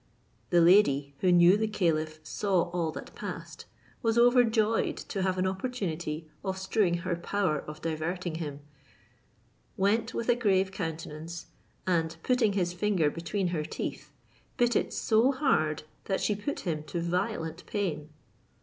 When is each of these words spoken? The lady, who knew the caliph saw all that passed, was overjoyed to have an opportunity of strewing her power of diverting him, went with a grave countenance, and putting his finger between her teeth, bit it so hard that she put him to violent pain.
The 0.49 0.61
lady, 0.61 1.13
who 1.19 1.31
knew 1.31 1.55
the 1.57 1.67
caliph 1.67 2.19
saw 2.23 2.71
all 2.71 2.91
that 2.93 3.13
passed, 3.13 3.65
was 4.01 4.17
overjoyed 4.17 4.97
to 4.97 5.21
have 5.21 5.37
an 5.37 5.45
opportunity 5.45 6.27
of 6.43 6.57
strewing 6.57 6.95
her 7.05 7.15
power 7.15 7.59
of 7.59 7.83
diverting 7.83 8.33
him, 8.41 8.61
went 9.77 10.15
with 10.15 10.27
a 10.27 10.33
grave 10.35 10.71
countenance, 10.71 11.45
and 11.85 12.15
putting 12.23 12.53
his 12.53 12.73
finger 12.73 13.11
between 13.11 13.49
her 13.49 13.63
teeth, 13.63 14.09
bit 14.57 14.75
it 14.75 14.91
so 14.91 15.31
hard 15.31 15.83
that 16.05 16.19
she 16.19 16.35
put 16.35 16.61
him 16.61 16.81
to 16.85 16.99
violent 16.99 17.63
pain. 17.67 18.09